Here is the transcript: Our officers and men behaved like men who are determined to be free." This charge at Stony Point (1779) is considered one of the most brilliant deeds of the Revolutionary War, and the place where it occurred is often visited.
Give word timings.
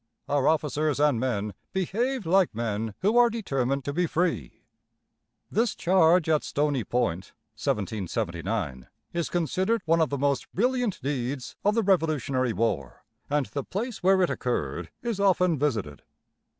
Our 0.27 0.47
officers 0.47 0.99
and 0.99 1.19
men 1.19 1.53
behaved 1.73 2.25
like 2.25 2.55
men 2.55 2.95
who 3.01 3.19
are 3.19 3.29
determined 3.29 3.85
to 3.85 3.93
be 3.93 4.07
free." 4.07 4.63
This 5.51 5.75
charge 5.75 6.27
at 6.27 6.43
Stony 6.43 6.83
Point 6.83 7.33
(1779) 7.53 8.87
is 9.13 9.29
considered 9.29 9.83
one 9.85 10.01
of 10.01 10.09
the 10.09 10.17
most 10.17 10.51
brilliant 10.53 10.99
deeds 11.03 11.55
of 11.63 11.75
the 11.75 11.83
Revolutionary 11.83 12.51
War, 12.51 13.03
and 13.29 13.45
the 13.45 13.63
place 13.63 14.01
where 14.01 14.23
it 14.23 14.31
occurred 14.31 14.89
is 15.03 15.19
often 15.19 15.59
visited. 15.59 16.01